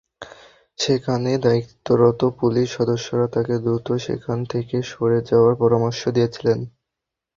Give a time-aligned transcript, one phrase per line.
[0.79, 6.59] সেখানে দায়িত্বরত পুলিশ সদস্যরা তাঁকে দ্রুত সেখান থেকে সরে যাওয়ারও পরামর্শ দিয়েছিলেন।